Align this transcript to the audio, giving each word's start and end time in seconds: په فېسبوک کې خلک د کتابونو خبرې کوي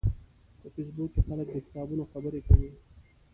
په 0.59 0.67
فېسبوک 0.73 1.09
کې 1.13 1.21
خلک 1.27 1.47
د 1.51 1.57
کتابونو 1.65 2.03
خبرې 2.11 2.41
کوي 2.47 2.69